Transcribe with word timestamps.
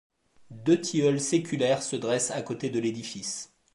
Deux 0.49 0.81
tilleuls 0.81 1.21
séculaires 1.21 1.83
se 1.83 1.95
dressent 1.95 2.31
à 2.35 2.41
côté 2.41 2.71
de 2.71 2.79
l'édifice. 2.79 3.53